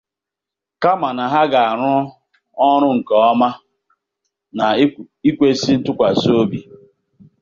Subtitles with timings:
[0.81, 1.93] kama na ha ga-arụ
[2.69, 3.49] ọrụ nke ọma
[4.57, 4.65] na
[5.23, 6.59] n'ikwesi ntụkwàsị obi.